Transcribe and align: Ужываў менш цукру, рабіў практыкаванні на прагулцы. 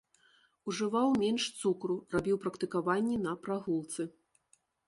Ужываў 0.71 1.11
менш 1.25 1.43
цукру, 1.59 1.99
рабіў 2.15 2.41
практыкаванні 2.47 3.23
на 3.27 3.37
прагулцы. 3.47 4.01